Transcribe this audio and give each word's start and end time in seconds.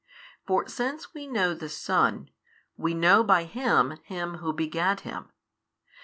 For 0.47 0.67
since 0.67 1.13
we 1.13 1.27
know 1.27 1.53
the 1.53 1.69
Son, 1.69 2.31
we 2.75 2.95
know 2.95 3.23
by 3.23 3.43
Him 3.43 3.97
Him 4.03 4.37
Who 4.37 4.51
begat 4.51 5.01
Him. 5.01 5.29